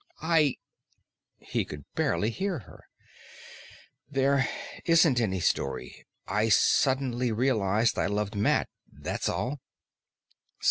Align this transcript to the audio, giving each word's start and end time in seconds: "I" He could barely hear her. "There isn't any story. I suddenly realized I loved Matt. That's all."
"I" 0.23 0.55
He 1.37 1.63
could 1.63 1.85
barely 1.93 2.31
hear 2.31 2.57
her. 2.57 2.85
"There 4.09 4.49
isn't 4.83 5.21
any 5.21 5.39
story. 5.39 6.07
I 6.25 6.49
suddenly 6.49 7.31
realized 7.31 7.99
I 7.99 8.07
loved 8.07 8.33
Matt. 8.33 8.67
That's 8.91 9.29
all." 9.29 9.59